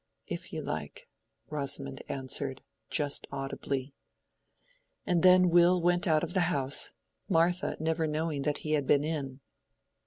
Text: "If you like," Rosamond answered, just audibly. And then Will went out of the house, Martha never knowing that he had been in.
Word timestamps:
"If 0.25 0.51
you 0.51 0.63
like," 0.63 1.11
Rosamond 1.51 2.01
answered, 2.09 2.63
just 2.89 3.27
audibly. 3.31 3.93
And 5.05 5.21
then 5.21 5.51
Will 5.51 5.79
went 5.79 6.07
out 6.07 6.23
of 6.23 6.33
the 6.33 6.39
house, 6.49 6.93
Martha 7.29 7.77
never 7.79 8.07
knowing 8.07 8.41
that 8.41 8.57
he 8.65 8.71
had 8.71 8.87
been 8.87 9.03
in. 9.03 9.41